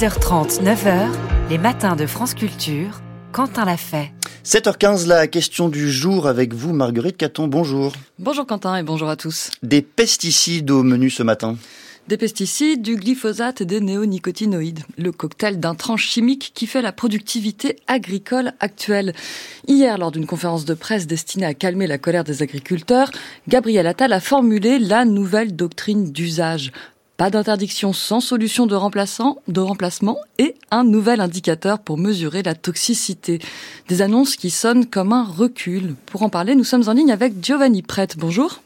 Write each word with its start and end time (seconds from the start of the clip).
6h30, 0.00 0.62
9h, 0.62 1.10
les 1.50 1.58
matins 1.58 1.94
de 1.94 2.06
France 2.06 2.32
Culture, 2.32 3.02
Quentin 3.32 3.66
l'a 3.66 3.76
fait. 3.76 4.12
7h15, 4.46 5.06
la 5.06 5.26
question 5.26 5.68
du 5.68 5.92
jour 5.92 6.26
avec 6.26 6.54
vous, 6.54 6.72
Marguerite 6.72 7.18
Caton. 7.18 7.48
Bonjour. 7.48 7.92
Bonjour 8.18 8.46
Quentin 8.46 8.76
et 8.76 8.82
bonjour 8.82 9.10
à 9.10 9.16
tous. 9.16 9.50
Des 9.62 9.82
pesticides 9.82 10.70
au 10.70 10.82
menu 10.82 11.10
ce 11.10 11.22
matin? 11.22 11.58
Des 12.08 12.16
pesticides, 12.16 12.80
du 12.80 12.96
glyphosate 12.96 13.60
et 13.60 13.66
des 13.66 13.82
néonicotinoïdes, 13.82 14.84
le 14.96 15.12
cocktail 15.12 15.60
d'un 15.60 15.74
tranche 15.74 16.08
chimique 16.08 16.52
qui 16.54 16.66
fait 16.66 16.80
la 16.80 16.92
productivité 16.92 17.76
agricole 17.86 18.52
actuelle. 18.58 19.12
Hier, 19.68 19.98
lors 19.98 20.12
d'une 20.12 20.24
conférence 20.24 20.64
de 20.64 20.72
presse 20.72 21.06
destinée 21.06 21.44
à 21.44 21.52
calmer 21.52 21.86
la 21.86 21.98
colère 21.98 22.24
des 22.24 22.42
agriculteurs, 22.42 23.10
Gabriel 23.48 23.86
Attal 23.86 24.14
a 24.14 24.20
formulé 24.20 24.78
la 24.78 25.04
nouvelle 25.04 25.54
doctrine 25.54 26.10
d'usage. 26.10 26.72
Pas 27.20 27.28
d'interdiction 27.28 27.92
sans 27.92 28.20
solution 28.20 28.64
de, 28.64 28.72
de 28.72 29.60
remplacement 29.60 30.16
et 30.38 30.54
un 30.70 30.84
nouvel 30.84 31.20
indicateur 31.20 31.78
pour 31.78 31.98
mesurer 31.98 32.42
la 32.42 32.54
toxicité. 32.54 33.40
Des 33.88 34.00
annonces 34.00 34.36
qui 34.36 34.48
sonnent 34.48 34.86
comme 34.86 35.12
un 35.12 35.24
recul. 35.24 35.96
Pour 36.06 36.22
en 36.22 36.30
parler, 36.30 36.54
nous 36.54 36.64
sommes 36.64 36.88
en 36.88 36.94
ligne 36.94 37.12
avec 37.12 37.34
Giovanni 37.44 37.82
Prête. 37.82 38.16
Bonjour. 38.16 38.62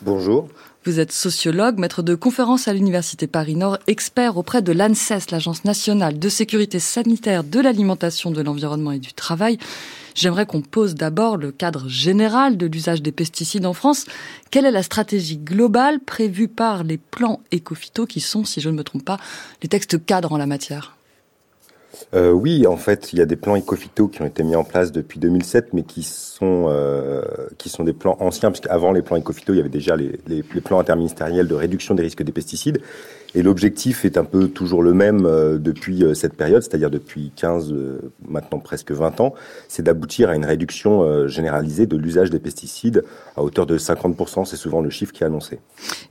Bonjour. 0.00 0.46
Vous 0.84 0.98
êtes 0.98 1.12
sociologue, 1.12 1.78
maître 1.78 2.02
de 2.02 2.16
conférences 2.16 2.66
à 2.66 2.72
l'Université 2.72 3.28
Paris-Nord, 3.28 3.78
expert 3.86 4.36
auprès 4.36 4.62
de 4.62 4.72
l'ANSES, 4.72 5.30
l'Agence 5.30 5.64
nationale 5.64 6.18
de 6.18 6.28
sécurité 6.28 6.80
sanitaire 6.80 7.44
de 7.44 7.60
l'alimentation, 7.60 8.32
de 8.32 8.42
l'environnement 8.42 8.90
et 8.90 8.98
du 8.98 9.12
travail. 9.12 9.58
J'aimerais 10.16 10.44
qu'on 10.44 10.60
pose 10.60 10.96
d'abord 10.96 11.36
le 11.36 11.52
cadre 11.52 11.88
général 11.88 12.56
de 12.56 12.66
l'usage 12.66 13.00
des 13.00 13.12
pesticides 13.12 13.64
en 13.64 13.74
France. 13.74 14.06
Quelle 14.50 14.66
est 14.66 14.72
la 14.72 14.82
stratégie 14.82 15.38
globale 15.38 16.00
prévue 16.00 16.48
par 16.48 16.82
les 16.82 16.98
plans 16.98 17.40
éco-phyto 17.52 18.04
qui 18.04 18.20
sont, 18.20 18.44
si 18.44 18.60
je 18.60 18.68
ne 18.68 18.74
me 18.74 18.82
trompe 18.82 19.04
pas, 19.04 19.20
les 19.62 19.68
textes 19.68 20.04
cadres 20.04 20.32
en 20.32 20.36
la 20.36 20.46
matière? 20.46 20.96
Euh, 22.14 22.30
oui, 22.30 22.66
en 22.66 22.76
fait, 22.76 23.12
il 23.12 23.18
y 23.18 23.22
a 23.22 23.26
des 23.26 23.36
plans 23.36 23.56
éco-phyto 23.56 24.08
qui 24.08 24.22
ont 24.22 24.26
été 24.26 24.42
mis 24.42 24.56
en 24.56 24.64
place 24.64 24.92
depuis 24.92 25.18
2007, 25.18 25.72
mais 25.72 25.82
qui 25.82 26.02
sont 26.02 26.66
euh, 26.68 27.22
qui 27.58 27.68
sont 27.68 27.84
des 27.84 27.92
plans 27.92 28.16
anciens, 28.20 28.50
parce 28.50 28.60
qu'avant 28.60 28.92
les 28.92 29.02
plans 29.02 29.16
éco-phyto, 29.16 29.52
il 29.52 29.56
y 29.56 29.60
avait 29.60 29.68
déjà 29.68 29.96
les, 29.96 30.18
les, 30.26 30.42
plans 30.42 30.78
interministériels 30.78 31.48
de 31.48 31.54
réduction 31.54 31.94
des 31.94 32.02
risques 32.02 32.22
des 32.22 32.32
pesticides. 32.32 32.80
Et 33.34 33.42
l'objectif 33.42 34.04
est 34.04 34.18
un 34.18 34.24
peu 34.24 34.48
toujours 34.48 34.82
le 34.82 34.92
même 34.92 35.24
euh, 35.24 35.56
depuis 35.56 36.04
cette 36.14 36.34
période, 36.34 36.62
c'est-à-dire 36.62 36.90
depuis 36.90 37.32
15, 37.36 37.72
euh, 37.72 38.12
maintenant 38.28 38.58
presque 38.58 38.92
20 38.92 39.20
ans, 39.20 39.34
c'est 39.68 39.82
d'aboutir 39.82 40.28
à 40.28 40.34
une 40.34 40.44
réduction 40.44 41.28
généralisée 41.28 41.86
de 41.86 41.96
l'usage 41.96 42.30
des 42.30 42.38
pesticides 42.38 43.04
à 43.36 43.42
hauteur 43.42 43.64
de 43.64 43.78
50%, 43.78 44.44
c'est 44.44 44.56
souvent 44.56 44.80
le 44.80 44.90
chiffre 44.90 45.12
qui 45.12 45.22
est 45.22 45.26
annoncé. 45.26 45.60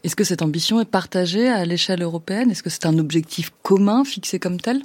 Est-ce 0.03 0.15
que 0.15 0.23
cette 0.23 0.41
ambition 0.41 0.79
est 0.79 0.89
partagée 0.89 1.47
à 1.47 1.63
l'échelle 1.65 2.01
européenne? 2.01 2.49
Est-ce 2.49 2.63
que 2.63 2.71
c'est 2.71 2.85
un 2.85 2.97
objectif 2.97 3.51
commun 3.61 4.03
fixé 4.03 4.39
comme 4.39 4.59
tel? 4.59 4.81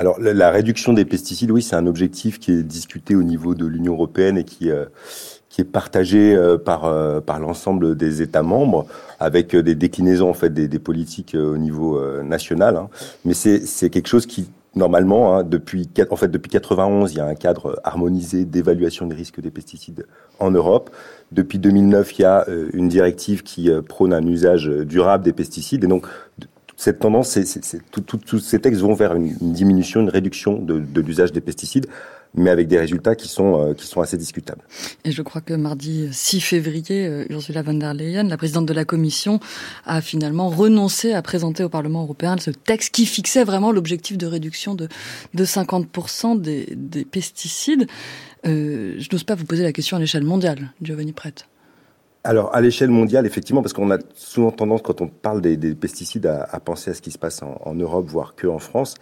Alors 0.00 0.18
la, 0.18 0.50
réduction 0.50 0.94
des 0.94 1.04
pesticides, 1.04 1.50
oui, 1.50 1.60
c'est 1.60 1.76
un 1.76 1.86
objectif 1.86 2.40
qui 2.40 2.52
est 2.52 2.62
discuté 2.62 3.14
au 3.14 3.22
niveau 3.22 3.54
de 3.54 3.66
l'Union 3.66 3.92
européenne 3.92 4.38
et 4.38 4.44
qui 4.44 4.70
euh, 4.70 4.86
qui 5.50 5.60
est 5.60 5.64
partagé 5.64 6.34
euh, 6.34 6.56
par 6.56 6.86
euh, 6.86 7.20
par 7.20 7.38
l'ensemble 7.38 7.94
des 7.98 8.22
États 8.22 8.42
membres 8.42 8.86
avec 9.18 9.54
des 9.54 9.74
déclinaisons 9.74 10.30
en 10.30 10.32
fait 10.32 10.54
des, 10.54 10.68
des 10.68 10.78
politiques 10.78 11.36
au 11.38 11.58
niveau 11.58 12.00
national. 12.22 12.76
Hein. 12.76 12.88
Mais 13.26 13.34
c'est 13.34 13.66
c'est 13.66 13.90
quelque 13.90 14.08
chose 14.08 14.24
qui 14.24 14.48
normalement 14.74 15.36
hein, 15.36 15.42
depuis 15.44 15.86
en 16.10 16.16
fait 16.16 16.28
depuis 16.28 16.50
91 16.50 17.12
il 17.12 17.18
y 17.18 17.20
a 17.20 17.26
un 17.26 17.34
cadre 17.34 17.78
harmonisé 17.84 18.46
d'évaluation 18.46 19.06
des 19.06 19.16
risques 19.16 19.42
des 19.42 19.50
pesticides 19.50 20.06
en 20.38 20.50
Europe. 20.50 20.88
Depuis 21.30 21.58
2009 21.58 22.18
il 22.18 22.22
y 22.22 22.24
a 22.24 22.46
une 22.72 22.88
directive 22.88 23.42
qui 23.42 23.70
prône 23.86 24.14
un 24.14 24.26
usage 24.26 24.66
durable 24.66 25.24
des 25.24 25.34
pesticides 25.34 25.84
et 25.84 25.88
donc 25.88 26.06
cette 26.80 26.98
tendance, 26.98 27.38
tous 27.90 28.38
ces 28.38 28.58
textes 28.58 28.80
vont 28.80 28.94
vers 28.94 29.14
une, 29.14 29.34
diminution, 29.38 30.00
une 30.00 30.08
réduction 30.08 30.58
de, 30.58 31.00
l'usage 31.02 31.30
des 31.30 31.42
pesticides, 31.42 31.86
mais 32.34 32.48
avec 32.48 32.68
des 32.68 32.78
résultats 32.78 33.14
qui 33.14 33.28
sont, 33.28 33.60
euh, 33.60 33.74
qui 33.74 33.86
sont 33.86 34.00
assez 34.00 34.16
discutables. 34.16 34.62
Et 35.04 35.12
je 35.12 35.20
crois 35.20 35.42
que 35.42 35.52
mardi 35.52 36.08
6 36.10 36.40
février, 36.40 37.06
euh, 37.06 37.26
Ursula 37.28 37.60
von 37.60 37.74
der 37.74 37.92
Leyen, 37.92 38.22
la 38.22 38.38
présidente 38.38 38.64
de 38.64 38.72
la 38.72 38.86
Commission, 38.86 39.40
a 39.84 40.00
finalement 40.00 40.48
renoncé 40.48 41.12
à 41.12 41.20
présenter 41.20 41.62
au 41.64 41.68
Parlement 41.68 42.04
européen 42.04 42.36
ce 42.38 42.50
texte 42.50 42.94
qui 42.94 43.04
fixait 43.04 43.44
vraiment 43.44 43.72
l'objectif 43.72 44.16
de 44.16 44.26
réduction 44.26 44.74
de, 44.74 44.88
de 45.34 45.44
50% 45.44 46.40
des, 46.40 46.66
des 46.74 47.04
pesticides. 47.04 47.88
Euh, 48.46 48.94
je 48.96 49.08
n'ose 49.12 49.24
pas 49.24 49.34
vous 49.34 49.44
poser 49.44 49.64
la 49.64 49.72
question 49.72 49.98
à 49.98 50.00
l'échelle 50.00 50.24
mondiale, 50.24 50.72
Giovanni 50.80 51.12
Prête. 51.12 51.49
Alors, 52.22 52.54
à 52.54 52.60
l'échelle 52.60 52.90
mondiale, 52.90 53.24
effectivement, 53.24 53.62
parce 53.62 53.72
qu'on 53.72 53.90
a 53.90 53.96
souvent 54.14 54.50
tendance, 54.50 54.82
quand 54.82 55.00
on 55.00 55.08
parle 55.08 55.40
des, 55.40 55.74
pesticides, 55.74 56.26
à, 56.26 56.60
penser 56.60 56.90
à 56.90 56.94
ce 56.94 57.00
qui 57.00 57.10
se 57.10 57.18
passe 57.18 57.42
en, 57.42 57.74
Europe, 57.74 58.06
voire 58.08 58.34
que 58.34 58.46
en 58.46 58.58
France. 58.58 58.96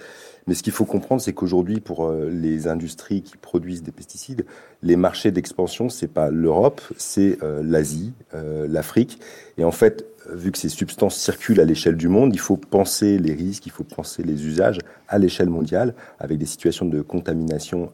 Mais 0.47 0.55
ce 0.55 0.63
qu'il 0.63 0.73
faut 0.73 0.85
comprendre, 0.85 1.21
c'est 1.21 1.33
qu'aujourd'hui, 1.33 1.81
pour 1.81 2.07
euh, 2.07 2.31
les 2.31 2.69
industries 2.69 3.23
qui 3.23 3.37
produisent 3.37 3.83
des 3.83 3.91
pesticides, 3.91 4.47
les 4.83 4.95
marchés 4.95 5.33
d'expansion, 5.33 5.89
c'est 5.89 6.07
pas 6.07 6.31
l'Europe, 6.31 6.81
c'est 6.97 7.39
euh, 7.43 7.61
l'Asie, 7.63 8.13
euh, 8.35 8.67
l'Afrique. 8.69 9.19
Et 9.59 9.65
en 9.65 9.73
fait, 9.73 10.07
vu 10.33 10.53
que 10.53 10.59
ces 10.59 10.69
substances 10.69 11.17
circulent 11.17 11.61
à 11.61 11.65
l'échelle 11.65 11.97
du 11.97 12.09
monde, 12.09 12.33
il 12.35 12.41
faut 12.41 12.57
penser 12.57 13.19
les 13.19 13.35
risques, 13.35 13.67
il 13.67 13.73
faut 13.73 13.85
penser 13.85 14.23
les 14.23 14.47
usages 14.47 14.79
à 15.09 15.19
l'échelle 15.19 15.51
mondiale, 15.51 15.95
avec 16.21 16.39
des 16.39 16.47
situations 16.47 16.87
de 16.87 17.03
contamination 17.03 17.91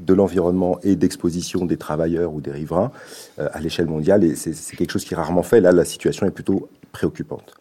de 0.00 0.14
l'environnement 0.14 0.78
et 0.82 0.96
d'exposition 0.96 1.66
des 1.66 1.76
travailleurs 1.76 2.34
ou 2.34 2.40
des 2.40 2.50
riverains 2.50 2.92
euh, 3.38 3.48
à 3.52 3.60
l'échelle 3.60 3.86
mondiale. 3.86 4.24
Et 4.24 4.34
c'est 4.36 4.76
quelque 4.76 4.90
chose 4.90 5.04
qui 5.04 5.14
est 5.14 5.16
rarement 5.16 5.42
fait. 5.42 5.60
Là, 5.60 5.72
la 5.72 5.84
situation 5.84 6.26
est 6.26 6.30
plutôt 6.30 6.68
préoccupante. 6.92 7.54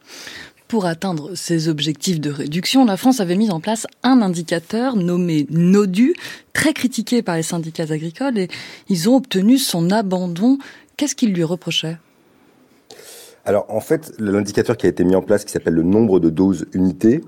Pour 0.68 0.88
atteindre 0.88 1.35
ces 1.35 1.69
objectifs 1.69 2.19
de 2.19 2.31
réduction, 2.31 2.85
la 2.85 2.97
France 2.97 3.19
avait 3.19 3.35
mis 3.35 3.51
en 3.51 3.59
place 3.59 3.85
un 4.01 4.22
indicateur 4.22 4.96
nommé 4.96 5.46
NODU, 5.51 6.16
très 6.53 6.73
critiqué 6.73 7.22
par 7.22 7.35
les 7.35 7.44
syndicats 7.44 7.91
agricoles, 7.91 8.40
et 8.40 8.47
ils 8.90 9.07
ont 9.07 9.16
obtenu 9.16 9.59
son 9.59 9.91
abandon. 9.91 10.57
Qu'est-ce 10.97 11.16
qu'ils 11.16 11.34
lui 11.34 11.44
reprochaient 11.44 11.97
alors 13.47 13.67
en 13.69 13.79
fait, 13.79 14.12
l'indicateur 14.17 14.75
qui 14.75 14.88
a 14.88 14.90
été 14.90 15.03
mis 15.03 15.16
en 15.16 15.22
place, 15.22 15.46
qui 15.46 15.52
s'appelle 15.52 15.75
le 15.75 15.84
nombre 15.84 16.19
de 16.19 16.31
doses 16.31 16.66
unités, 16.73 17.22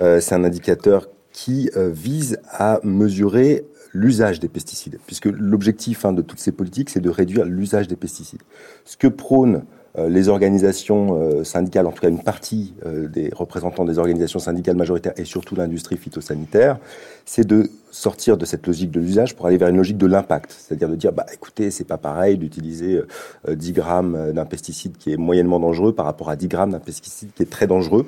euh, 0.00 0.20
c'est 0.20 0.34
un 0.34 0.42
indicateur 0.42 1.06
qui 1.32 1.70
euh, 1.76 1.90
vise 1.92 2.38
à 2.50 2.80
mesurer 2.82 3.64
l'usage 3.92 4.40
des 4.40 4.48
pesticides, 4.48 4.98
puisque 5.06 5.26
l'objectif 5.26 6.04
hein, 6.04 6.12
de 6.12 6.22
toutes 6.22 6.38
ces 6.38 6.52
politiques, 6.52 6.90
c'est 6.90 7.00
de 7.00 7.10
réduire 7.10 7.44
l'usage 7.44 7.88
des 7.88 7.96
pesticides. 7.96 8.42
Ce 8.84 8.96
que 8.96 9.08
prônent 9.08 9.64
euh, 9.98 10.08
les 10.08 10.28
organisations 10.28 11.20
euh, 11.20 11.42
syndicales, 11.42 11.86
en 11.86 11.90
tout 11.90 12.00
cas 12.00 12.08
une 12.08 12.22
partie 12.22 12.74
euh, 12.86 13.08
des 13.08 13.30
représentants 13.34 13.84
des 13.84 13.98
organisations 13.98 14.38
syndicales 14.38 14.76
majoritaires 14.76 15.14
et 15.16 15.24
surtout 15.24 15.56
l'industrie 15.56 15.96
phytosanitaire, 15.96 16.78
c'est 17.24 17.44
de 17.44 17.68
sortir 17.90 18.36
de 18.36 18.44
cette 18.44 18.68
logique 18.68 18.92
de 18.92 19.00
l'usage 19.00 19.34
pour 19.34 19.46
aller 19.46 19.56
vers 19.56 19.68
une 19.68 19.76
logique 19.76 19.98
de 19.98 20.06
l'impact, 20.06 20.54
c'est-à-dire 20.56 20.88
de 20.88 20.94
dire 20.94 21.12
bah 21.12 21.26
écoutez 21.32 21.72
c'est 21.72 21.84
pas 21.84 21.98
pareil 21.98 22.38
d'utiliser 22.38 23.02
10 23.48 23.72
grammes 23.72 24.32
d'un 24.32 24.44
pesticide 24.44 24.96
qui 24.96 25.12
est 25.12 25.16
moyennement 25.16 25.58
dangereux 25.58 25.92
par 25.92 26.06
rapport 26.06 26.30
à 26.30 26.36
10 26.36 26.46
grammes 26.46 26.70
d'un 26.70 26.78
pesticide 26.78 27.30
qui 27.34 27.42
est 27.42 27.50
très 27.50 27.66
dangereux. 27.66 28.06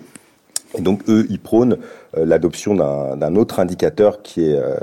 Et 0.77 0.81
donc 0.81 1.03
eux, 1.09 1.27
ils 1.29 1.41
prônent 1.41 1.79
euh, 2.17 2.27
l'adoption 2.27 2.75
d'un 2.75 3.37
autre 3.37 3.59
indicateur 3.59 4.23
qui 4.23 4.45
est 4.45 4.57
euh, 4.57 4.75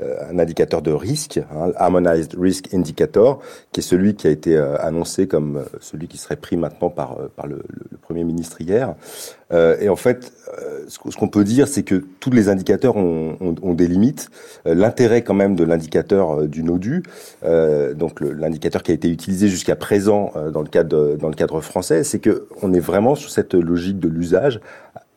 euh, 0.00 0.30
un 0.30 0.38
indicateur 0.38 0.80
de 0.80 0.92
risque, 0.92 1.40
hein, 1.52 1.72
Harmonized 1.76 2.36
Risk 2.38 2.72
Indicator, 2.72 3.40
qui 3.72 3.80
est 3.80 3.82
celui 3.82 4.14
qui 4.14 4.28
a 4.28 4.30
été 4.30 4.56
annoncé 4.56 5.26
comme 5.26 5.64
celui 5.80 6.06
qui 6.06 6.18
serait 6.18 6.36
pris 6.36 6.56
maintenant 6.56 6.88
par, 6.88 7.16
par 7.34 7.46
le, 7.46 7.62
le 7.90 7.98
Premier 7.98 8.22
ministre 8.22 8.60
hier. 8.60 8.94
et 9.52 9.88
en 9.88 9.96
fait, 9.96 10.32
ce 10.86 11.16
qu'on 11.16 11.28
peut 11.28 11.44
dire, 11.44 11.68
c'est 11.68 11.82
que 11.82 12.04
tous 12.20 12.30
les 12.30 12.48
indicateurs 12.48 12.96
ont, 12.96 13.36
ont, 13.40 13.54
ont 13.60 13.74
des 13.74 13.86
limites. 13.86 14.30
L'intérêt 14.64 15.22
quand 15.22 15.34
même 15.34 15.56
de 15.56 15.64
l'indicateur 15.64 16.46
du 16.46 16.62
NODU, 16.62 17.02
donc 17.94 18.20
l'indicateur 18.20 18.82
qui 18.82 18.92
a 18.92 18.94
été 18.94 19.10
utilisé 19.10 19.48
jusqu'à 19.48 19.76
présent 19.76 20.32
dans 20.52 20.62
le 20.62 20.68
cadre 20.68 21.16
dans 21.16 21.28
le 21.28 21.34
cadre 21.34 21.60
français, 21.60 22.04
c'est 22.04 22.18
que 22.18 22.46
on 22.62 22.72
est 22.72 22.80
vraiment 22.80 23.14
sur 23.14 23.30
cette 23.30 23.54
logique 23.54 23.98
de 23.98 24.08
l'usage 24.08 24.60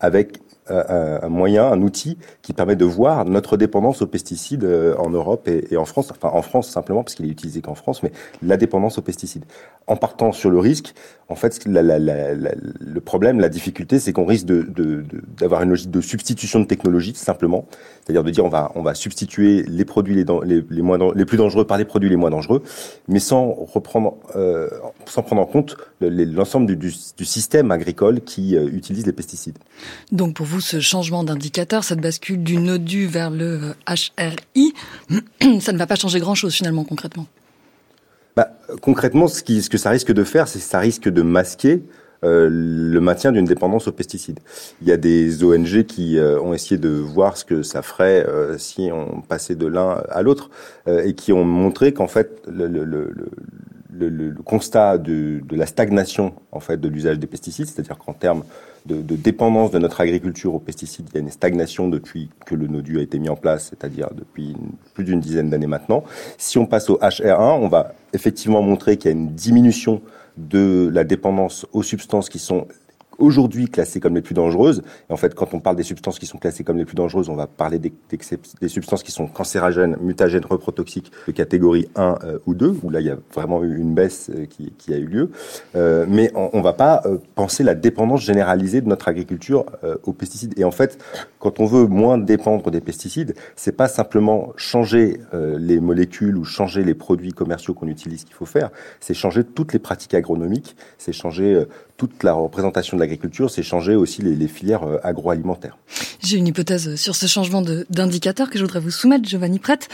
avec 0.02 0.40
un, 0.72 1.30
moyen, 1.30 1.66
un 1.66 1.82
outil 1.82 2.18
qui 2.42 2.54
permet 2.54 2.76
de 2.76 2.86
voir 2.86 3.26
notre 3.26 3.58
dépendance 3.58 4.02
aux 4.02 4.08
pesticides 4.08 4.64
euh, 4.64 4.96
en 4.98 5.10
Europe 5.10 5.48
et, 5.48 5.78
en 5.78 5.86
France, 5.86 6.12
enfin 6.12 6.30
en 6.34 6.42
France 6.42 6.70
simplement 6.70 7.04
parce 7.04 7.16
qu'il 7.16 7.26
est 7.26 7.30
utilisé 7.30 7.62
qu'en 7.62 7.76
France, 7.76 8.04
mais 8.04 8.12
la 8.42 8.58
dépendance 8.58 8.98
aux 8.98 9.02
pesticides. 9.02 9.46
En 9.88 9.96
partant 9.96 10.32
sur 10.32 10.50
le 10.50 10.60
risque, 10.60 10.94
en 11.28 11.36
fait, 11.36 11.66
le 11.66 13.00
problème, 13.00 13.40
la 13.40 13.50
difficulté, 13.50 14.00
c'est 14.00 14.14
qu'on 14.14 14.26
risque 14.26 14.48
d'avoir 14.48 15.64
une 15.64 15.70
logique 15.70 15.92
de 15.92 16.02
substitution 16.02 16.60
de 16.60 16.66
technologie, 16.66 17.14
simplement, 17.16 17.66
c'est-à-dire 18.04 18.24
de 18.24 18.32
dire 18.32 18.46
on 18.46 18.82
va 18.82 18.94
substituer 18.94 19.64
les 19.64 19.86
produits 19.86 20.16
les 20.16 21.26
plus 21.26 21.38
dangereux 21.38 21.66
par 21.66 21.78
les 21.78 21.86
produits 21.86 22.10
les 22.10 22.16
moins 22.16 22.30
dangereux, 22.30 22.62
mais 23.08 23.20
sans 23.20 23.54
reprendre, 23.54 24.18
euh, 24.36 24.70
sans 25.06 25.24
prendre 25.24 25.42
en 25.42 25.46
compte 25.46 25.78
l'ensemble 26.00 26.68
du, 26.68 26.76
du, 27.18 27.26
système 27.26 27.72
agricole 27.72 28.22
qui 28.22 28.56
euh, 28.56 28.68
utilise 28.72 29.06
les 29.06 29.12
pesticides. 29.12 29.58
Donc 30.12 30.36
pour 30.36 30.46
vous, 30.46 30.61
ce 30.62 30.80
changement 30.80 31.24
d'indicateur, 31.24 31.84
cette 31.84 32.00
bascule 32.00 32.44
du 32.44 32.58
NODU 32.58 33.08
vers 33.08 33.30
le 33.30 33.74
HRI, 33.88 34.74
ça 35.60 35.72
ne 35.74 35.78
va 35.78 35.88
pas 35.88 35.96
changer 35.96 36.20
grand-chose 36.20 36.54
finalement 36.54 36.84
concrètement 36.84 37.28
bah, 38.36 38.50
Concrètement, 38.82 39.28
ce, 39.28 39.44
que 39.44 39.78
ça 39.78 39.90
risque 39.90 40.12
de 40.12 40.24
faire, 40.24 40.48
c'est 40.48 40.60
que 40.60 40.66
ça 40.66 40.80
risque 40.80 41.10
de 41.10 41.22
masquer 41.22 41.84
le 42.24 43.00
maintien 43.00 43.32
d'une 43.32 43.46
dépendance 43.46 43.88
aux 43.88 43.92
pesticides. 43.92 44.40
Il 44.84 44.88
y 44.88 44.92
a 44.92 44.98
des 44.98 45.44
ONG 45.44 45.86
qui 45.86 46.20
ont 46.20 46.54
essayé 46.54 46.78
de 46.78 46.90
voir 46.90 47.36
ce 47.36 47.44
que 47.44 47.64
ça 47.64 47.82
ferait 47.82 48.28
si 48.60 48.92
on 48.94 49.22
passait 49.22 49.56
de 49.56 49.66
l'un 49.66 50.04
à 50.08 50.22
l'autre 50.22 50.52
et 50.86 51.16
qui 51.16 51.34
ont 51.34 51.44
montré 51.44 51.94
qu'en 51.94 52.08
fait 52.08 52.44
le, 52.48 53.10
le, 53.92 54.34
constat 54.44 54.98
de, 54.98 55.42
la 55.52 55.66
stagnation 55.66 56.34
en 56.52 56.60
fait 56.60 56.78
de 56.78 56.88
l'usage 56.88 57.20
des 57.20 57.28
pesticides, 57.28 57.68
c'est-à-dire 57.68 57.98
qu'en 57.98 58.14
termes 58.14 58.44
de, 58.86 59.02
dépendance 59.16 59.72
de 59.72 59.80
notre 59.80 60.02
agriculture 60.02 60.56
aux 60.56 60.60
pesticides, 60.60 61.08
il 61.12 61.16
y 61.16 61.18
a 61.18 61.22
une 61.22 61.30
stagnation 61.30 61.88
depuis 61.88 62.30
que 62.46 62.56
le 62.56 62.68
NODU 62.68 63.00
a 63.00 63.02
été 63.02 63.20
mis 63.20 63.30
en 63.30 63.36
place, 63.36 63.70
c'est-à-dire 63.70 64.10
depuis 64.16 64.56
plus 64.94 65.04
d'une 65.04 65.20
dizaine 65.20 65.50
d'années 65.50 65.68
maintenant. 65.68 66.04
Si 66.38 66.58
on 66.58 66.66
passe 66.66 66.90
au 66.90 66.98
HR1, 66.98 67.60
on 67.60 67.68
va 67.68 67.94
effectivement 68.14 68.62
montrer 68.62 68.98
qu'il 68.98 69.12
y 69.12 69.14
a 69.14 69.18
une 69.18 69.34
diminution 69.34 70.02
de 70.38 70.90
la 70.92 71.04
dépendance 71.04 71.66
aux 71.74 71.84
substances 71.84 72.30
qui 72.30 72.40
sont 72.40 72.68
aujourd'hui 73.22 73.70
classées 73.70 74.00
comme 74.00 74.16
les 74.16 74.22
plus 74.22 74.34
dangereuses. 74.34 74.82
Et 75.10 75.14
en 75.14 75.18
fait, 75.18 75.34
quand 75.36 75.54
on 75.54 75.60
parle 75.60 75.76
des 75.76 75.84
substances 75.84 76.20
qui 76.20 76.26
sont 76.26 76.38
classées 76.38 76.64
comme 76.64 76.78
les 76.78 76.86
plus 76.86 76.96
dangereuses, 76.96 77.30
on 77.30 77.36
va 77.36 77.48
parler 77.48 77.80
des, 77.80 77.94
des, 78.10 78.68
substances 78.68 79.04
qui 79.04 79.12
sont 79.12 79.28
cancérogènes, 79.28 79.96
mutagènes, 80.02 80.46
reprotoxiques 80.46 81.12
de 81.28 81.32
catégorie 81.32 81.88
1 81.96 82.18
euh, 82.24 82.40
ou 82.46 82.54
2, 82.54 82.80
où 82.84 82.90
là, 82.90 83.00
il 83.00 83.08
y 83.08 83.10
a 83.10 83.18
vraiment 83.34 83.64
eu 83.64 83.78
une 83.78 83.94
baisse 83.94 84.30
euh, 84.34 84.46
qui, 84.46 84.94
a 84.94 84.98
eu 84.98 85.06
lieu. 85.06 85.32
Euh, 85.76 86.06
mais 86.10 86.32
on 86.36 86.58
ne 86.58 86.64
va 86.64 86.74
pas 86.74 87.04
penser 87.36 87.64
la 87.64 87.76
dépendance 87.76 88.22
généralisée 88.22 88.82
de 88.82 88.90
notre 88.90 89.08
agriculture 89.08 89.66
aux 90.04 90.14
pesticides. 90.14 90.58
Et 90.58 90.64
en 90.64 90.72
fait, 90.72 90.98
quand 91.40 91.60
on 91.60 91.66
veut 91.66 91.86
moins 91.86 92.18
dépendre 92.18 92.72
des 92.72 92.82
pesticides, 92.82 93.36
c'est 93.56 93.72
pas 93.72 93.88
simplement 93.88 94.54
changer 94.58 95.20
les 95.34 95.80
molécules 95.80 96.38
ou 96.38 96.44
changer 96.44 96.84
les 96.84 96.94
produits 96.94 97.32
commerciaux 97.32 97.74
qu'on 97.74 97.88
utilise 97.88 98.24
qu'il 98.24 98.34
faut 98.34 98.46
faire, 98.46 98.72
c'est 99.00 99.14
changer 99.14 99.44
toutes 99.44 99.74
les 99.74 99.80
pratiques 99.80 100.14
agronomiques, 100.14 100.76
c'est 100.98 101.14
changer 101.14 101.66
toute 102.02 102.24
la 102.24 102.34
représentation 102.34 102.98
de 102.98 103.02
l'agriculture, 103.02 103.11
c'est 103.50 103.64
changer 103.64 103.96
aussi 103.96 104.22
les, 104.22 104.48
filières 104.48 104.84
euh, 104.84 104.98
agroalimentaires. 105.04 105.78
J'ai 106.24 106.38
une 106.38 106.48
hypothèse 106.48 106.96
sur 106.96 107.16
ce 107.16 107.28
changement 107.28 107.62
d'indicateur 107.90 108.50
que 108.50 108.58
je 108.58 108.64
voudrais 108.64 108.80
vous 108.80 108.92
soumettre, 108.92 109.28
Giovanni 109.28 109.60
Prête. 109.60 109.90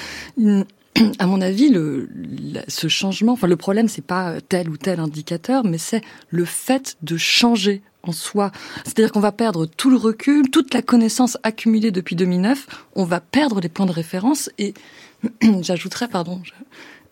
À 1.20 1.28
mon 1.28 1.42
avis, 1.42 1.70
le, 1.70 2.10
ce 2.68 2.88
changement, 2.88 3.34
enfin 3.34 3.48
le 3.48 3.56
problème, 3.56 3.88
c'est 3.88 4.06
pas 4.06 4.42
tel 4.42 4.70
ou 4.70 4.78
tel 4.78 5.00
indicateur, 5.00 5.64
mais 5.64 5.78
c'est 5.78 6.02
le 6.30 6.44
fait 6.46 6.98
de 7.04 7.18
changer 7.18 7.82
en 8.04 8.12
soi. 8.12 8.52
C'est-à-dire 8.84 9.12
qu'on 9.12 9.20
va 9.20 9.32
perdre 9.32 9.66
tout 9.66 9.90
le 9.90 9.98
recul, 9.98 10.50
toute 10.50 10.74
la 10.74 10.82
connaissance 10.82 11.38
accumulée 11.44 11.92
depuis 11.92 12.16
2009, 12.16 12.68
on 12.96 13.04
va 13.04 13.20
perdre 13.20 13.60
les 13.60 13.70
points 13.70 13.86
de 13.86 13.92
référence 13.92 14.50
et 14.58 14.74
j'ajouterais, 15.62 16.08
pardon, 16.08 16.42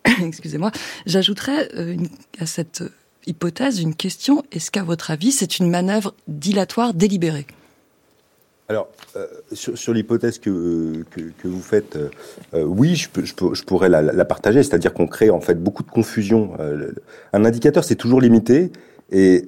excusez-moi, 0.22 0.72
j'ajouterais 1.06 1.68
euh, 1.74 1.96
à 2.38 2.46
cette 2.46 2.82
hypothèse, 3.26 3.80
une 3.80 3.94
question. 3.94 4.42
Est-ce 4.52 4.70
qu'à 4.70 4.82
votre 4.82 5.10
avis, 5.10 5.32
c'est 5.32 5.58
une 5.58 5.70
manœuvre 5.70 6.14
dilatoire 6.28 6.94
délibérée? 6.94 7.46
Alors, 8.68 8.88
euh, 9.14 9.26
sur, 9.52 9.92
l'hypothèse 9.92 10.38
que, 10.40 11.04
que, 11.10 11.20
que, 11.20 11.46
vous 11.46 11.60
faites, 11.60 11.94
euh, 11.94 12.10
euh 12.54 12.64
oui, 12.64 12.96
je, 12.96 13.08
je, 13.24 13.62
pourrais 13.62 13.88
la, 13.88 14.24
partager, 14.24 14.62
c'est-à-dire 14.64 14.92
qu'on 14.92 15.06
crée 15.06 15.30
en 15.30 15.40
fait 15.40 15.54
beaucoup 15.54 15.84
de 15.84 15.90
confusion. 15.90 16.56
Euh, 16.58 16.90
un 17.32 17.44
indicateur, 17.44 17.84
c'est 17.84 17.94
toujours 17.94 18.20
limité, 18.20 18.72
et 19.12 19.46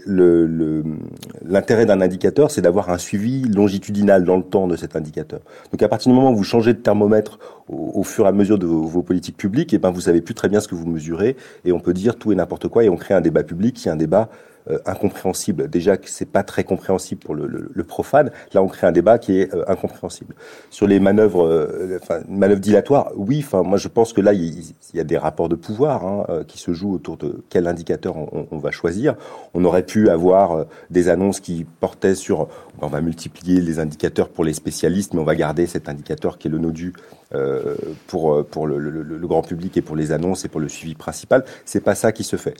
l'intérêt 1.49 1.87
d'un 1.87 2.01
indicateur, 2.01 2.51
c'est 2.51 2.61
d'avoir 2.61 2.91
un 2.91 2.99
suivi 2.99 3.43
longitudinal 3.43 4.25
dans 4.25 4.37
le 4.37 4.43
temps 4.43 4.69
de 4.69 4.77
cet 4.77 4.95
indicateur. 4.97 5.41
Donc 5.73 5.83
à 5.83 5.89
partir 5.89 6.13
du 6.13 6.17
moment 6.17 6.31
où 6.31 6.37
vous 6.37 6.45
changez 6.45 6.75
de 6.75 6.79
thermomètre 6.79 7.39
au, 7.69 8.03
fur 8.03 8.27
et 8.27 8.29
à 8.29 8.33
mesure 8.33 8.59
de 8.59 8.67
vos, 8.67 8.83
vos, 8.83 9.03
politiques 9.03 9.37
publiques, 9.37 9.73
et 9.73 9.77
eh 9.77 9.79
ben 9.79 9.91
vous 9.91 10.03
savez 10.03 10.21
plus 10.21 10.35
très 10.35 10.49
bien 10.49 10.61
ce 10.61 10.69
que 10.69 10.75
vous 10.75 10.87
mesurez, 10.87 11.37
et 11.65 11.73
on 11.73 11.81
peut 11.81 11.95
dire 11.95 12.17
tout 12.17 12.33
et 12.33 12.35
n'importe 12.35 12.69
quoi, 12.69 12.85
et 12.85 12.89
on 12.89 12.97
crée 12.97 13.15
un 13.15 13.21
débat 13.21 13.43
public 13.43 13.75
qui 13.75 13.89
est 13.89 13.91
un 13.91 13.97
débat 13.97 14.29
euh, 14.71 14.79
incompréhensible. 14.87 15.69
Déjà 15.69 15.97
que 15.97 16.09
c'est 16.11 16.31
pas 16.31 16.43
très 16.43 16.65
compréhensible 16.65 17.21
pour 17.21 17.35
le, 17.35 17.85
profane. 17.85 18.31
Là, 18.53 18.63
on 18.63 18.69
crée 18.69 18.87
un 18.87 18.93
débat 18.93 19.19
qui 19.19 19.41
est 19.41 19.55
euh, 19.55 19.65
incompréhensible. 19.67 20.35
Sur 20.71 20.87
les 20.87 21.01
manœuvres, 21.01 21.47
euh, 21.47 22.57
dilatoires, 22.57 23.11
oui. 23.17 23.43
Enfin, 23.45 23.63
moi, 23.63 23.79
je 23.79 23.89
pense 23.89 24.13
que 24.13 24.21
là, 24.21 24.33
il, 24.33 24.75
y 24.95 25.01
a 25.01 25.05
des 25.05 25.17
rapports 25.17 25.49
de 25.49 25.55
pouvoir 25.55 26.05
hein, 26.05 26.45
qui 26.47 26.59
se 26.59 26.73
jouent 26.73 26.93
autour 26.93 27.17
de 27.17 27.43
quel 27.49 27.67
indicateur 27.67 28.17
on, 28.17 28.59
va 28.59 28.71
choisir. 28.71 29.15
On 29.55 29.65
aurait 29.65 29.85
pu 29.85 30.11
avoir 30.11 30.67
des 30.91 31.09
annonces 31.09 31.41
qui 31.41 31.65
portaient 31.81 32.15
sur, 32.15 32.49
on 32.83 32.89
va 32.89 33.01
multiplier 33.01 33.61
les 33.61 33.79
indicateurs 33.79 34.29
pour 34.29 34.45
les 34.45 34.53
spécialistes, 34.53 35.15
mais 35.15 35.21
on 35.21 35.25
va 35.25 35.35
garder 35.35 35.67
cet 35.67 35.89
indicateur 35.89 36.39
qui 36.39 36.49
est 36.49 36.51
le 36.51 36.59
NODU 36.59 36.93
euh, 37.35 37.77
pour 38.07 38.45
pour 38.47 38.67
le, 38.67 39.19
grand 39.27 39.43
public 39.43 39.77
et 39.77 39.83
pour 39.83 39.97
les 39.97 40.13
annonces 40.13 40.45
et 40.45 40.49
pour 40.49 40.61
le 40.61 40.69
suivi 40.69 40.95
principal. 40.95 41.45
C'est 41.65 41.81
pas 41.81 41.95
ça 41.95 42.13
qui 42.13 42.25
se 42.25 42.37
fait. 42.37 42.55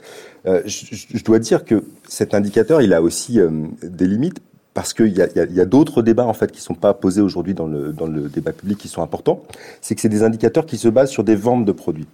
Euh, 0.45 0.61
je, 0.65 1.23
dois 1.23 1.39
dire 1.39 1.65
que 1.65 1.83
cet 2.07 2.33
indicateur, 2.33 2.81
il 2.81 2.93
a 2.93 3.01
aussi 3.01 3.39
euh, 3.39 3.49
des 3.81 4.07
limites 4.07 4.39
parce 4.73 4.93
qu'il 4.93 5.17
y 5.17 5.21
a, 5.21 5.27
a, 5.35 5.61
a 5.61 5.65
d'autres 5.65 6.01
débats 6.01 6.27
en 6.27 6.33
fait 6.33 6.51
qui 6.51 6.61
sont 6.61 6.75
pas 6.75 6.93
posés 6.93 7.21
aujourd'hui 7.21 7.53
dans 7.53 7.67
le 7.67 7.91
dans 7.91 8.07
le 8.07 8.29
débat 8.29 8.53
public 8.53 8.77
qui 8.77 8.87
sont 8.87 9.01
importants. 9.01 9.43
C'est 9.81 9.95
que 9.95 10.01
c'est 10.01 10.09
des 10.09 10.23
indicateurs 10.23 10.65
qui 10.65 10.77
se 10.77 10.87
basent 10.87 11.11
sur 11.11 11.23
des 11.23 11.35
ventes 11.35 11.65
de 11.65 11.71
produits. 11.71 12.07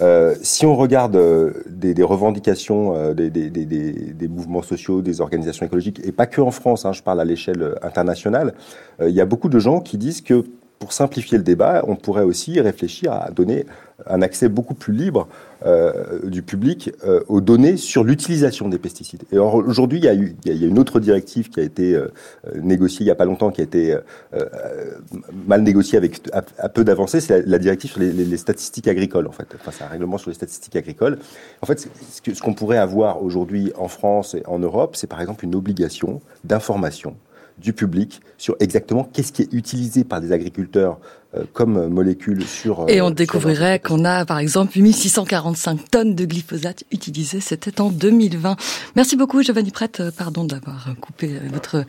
Euh, 0.00 0.34
si 0.42 0.66
on 0.66 0.76
regarde 0.76 1.16
euh, 1.16 1.52
des, 1.68 2.02
revendications 2.02 2.94
euh, 2.94 3.14
des, 3.14 3.30
des, 3.30 3.50
des, 3.50 4.28
mouvements 4.28 4.62
sociaux, 4.62 5.00
des 5.00 5.20
organisations 5.20 5.64
écologiques, 5.64 6.00
et 6.04 6.12
pas 6.12 6.26
que 6.26 6.40
en 6.40 6.50
France, 6.50 6.84
hein, 6.84 6.92
je 6.92 7.02
parle 7.02 7.20
à 7.20 7.24
l'échelle 7.24 7.76
internationale, 7.82 8.54
il 9.00 9.10
y 9.10 9.20
a 9.20 9.26
beaucoup 9.26 9.48
de 9.48 9.58
gens 9.58 9.80
qui 9.80 9.96
disent 9.96 10.20
que 10.20 10.44
pour 10.78 10.92
simplifier 10.92 11.38
le 11.38 11.44
débat, 11.44 11.82
on 11.86 11.96
pourrait 11.96 12.22
aussi 12.22 12.60
réfléchir 12.60 13.12
à 13.12 13.30
donner 13.30 13.66
un 14.04 14.20
accès 14.20 14.48
beaucoup 14.48 14.74
plus 14.74 14.92
libre 14.92 15.26
euh, 15.64 16.20
du 16.28 16.42
public 16.42 16.92
euh, 17.04 17.20
aux 17.28 17.40
données 17.40 17.78
sur 17.78 18.04
l'utilisation 18.04 18.68
des 18.68 18.78
pesticides. 18.78 19.22
Et 19.32 19.38
aujourd'hui, 19.38 19.98
il 19.98 20.04
y, 20.04 20.64
a 20.64 20.66
une 20.66 20.78
autre 20.78 21.00
directive 21.00 21.48
qui 21.48 21.60
a 21.60 21.62
été 21.62 21.94
euh, 21.94 22.08
négociée 22.56 23.00
il 23.00 23.06
n'y 23.06 23.10
a 23.10 23.14
pas 23.14 23.24
longtemps, 23.24 23.50
qui 23.50 23.62
a 23.62 23.64
été 23.64 23.96
mal 25.46 25.62
négociée 25.62 25.96
avec 25.96 26.20
à, 26.32 26.68
peu 26.68 26.84
d'avancée, 26.84 27.20
c'est 27.20 27.46
la, 27.46 27.58
directive 27.58 27.92
sur 27.92 28.00
les, 28.00 28.36
statistiques 28.36 28.88
agricoles, 28.88 29.26
en 29.26 29.32
fait. 29.32 29.46
Enfin, 29.54 29.70
c'est 29.72 29.84
un 29.84 29.88
règlement 29.88 30.18
sur 30.18 30.30
les 30.30 30.34
statistiques 30.34 30.76
agricoles. 30.76 31.18
En 31.62 31.66
fait, 31.66 31.88
ce 32.22 32.42
qu'on 32.42 32.54
pourrait 32.54 32.78
avoir 32.78 33.22
aujourd'hui 33.22 33.72
en 33.78 33.88
France 33.88 34.34
et 34.34 34.42
en 34.46 34.58
Europe, 34.58 34.96
c'est 34.96 35.06
par 35.06 35.20
exemple 35.20 35.44
une 35.44 35.54
obligation 35.54 36.20
d'information 36.44 37.16
du 37.58 37.72
public 37.72 38.20
sur 38.38 38.56
exactement 38.60 39.04
qu'est-ce 39.04 39.32
qui 39.32 39.42
est 39.42 39.52
utilisé 39.52 40.04
par 40.04 40.20
des 40.20 40.32
agriculteurs 40.32 40.98
euh, 41.34 41.44
comme 41.52 41.88
molécule 41.88 42.44
sur... 42.44 42.80
Euh, 42.80 42.86
Et 42.88 43.00
on 43.00 43.10
découvrirait 43.10 43.78
qu'on 43.78 44.04
a 44.04 44.24
par 44.24 44.38
exemple 44.38 44.78
8645 44.78 45.90
tonnes 45.90 46.14
de 46.14 46.24
glyphosate 46.24 46.84
utilisées, 46.92 47.40
c'était 47.40 47.80
en 47.80 47.90
2020. 47.90 48.56
Merci 48.94 49.16
beaucoup 49.16 49.42
Giovanni 49.42 49.70
Prête, 49.70 50.00
euh, 50.00 50.10
pardon 50.16 50.44
d'avoir 50.44 50.94
coupé 51.00 51.32
votre, 51.52 51.84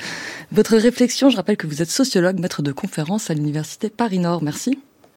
votre 0.52 0.78
réflexion. 0.78 1.30
Je 1.30 1.36
rappelle 1.36 1.58
que 1.58 1.68
vous 1.68 1.82
êtes 1.82 1.90
sociologue, 1.92 2.40
maître 2.40 2.62
de 2.62 2.72
conférence 2.72 3.30
à 3.30 3.34
l'Université 3.34 3.90
Paris-Nord. 3.90 4.44
Merci. 4.44 4.80